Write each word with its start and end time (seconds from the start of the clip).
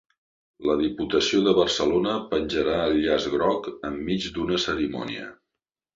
La 0.67 0.75
Diputació 0.79 1.41
de 1.49 1.53
Barcelona 1.59 2.15
penjarà 2.33 2.79
el 2.87 2.97
llaç 3.05 3.29
groc 3.37 3.69
enmig 3.91 4.27
d'una 4.39 4.59
cerimònia 4.69 5.29